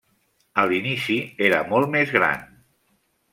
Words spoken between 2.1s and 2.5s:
gran.